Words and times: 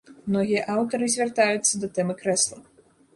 Многія 0.29 0.61
аўтары 0.75 1.09
звяртаюцца 1.15 1.81
да 1.83 1.91
тэмы 1.99 2.17
крэсла. 2.23 2.59